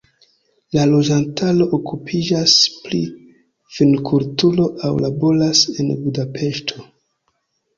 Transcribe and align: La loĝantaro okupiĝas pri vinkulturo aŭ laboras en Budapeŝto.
La 0.75 0.85
loĝantaro 0.91 1.67
okupiĝas 1.77 2.55
pri 2.87 3.01
vinkulturo 3.75 4.67
aŭ 4.89 4.93
laboras 5.07 5.63
en 5.77 5.93
Budapeŝto. 6.07 6.91